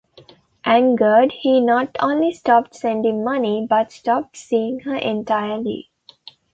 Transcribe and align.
Angered, 0.65 1.31
he 1.31 1.59
not 1.61 1.95
only 1.99 2.31
stopped 2.31 2.73
sending 2.73 3.23
money, 3.23 3.67
but 3.69 3.91
stopped 3.91 4.35
seeing 4.35 4.79
her 4.79 4.95
entirely. 4.95 5.91